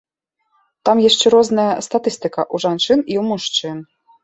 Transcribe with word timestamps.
Там 0.89 1.01
яшчэ 1.09 1.25
розная 1.35 1.67
статыстыка 1.89 2.41
ў 2.53 2.67
жанчын 2.67 2.99
і 3.11 3.15
ў 3.23 3.25
мужчын. 3.31 3.77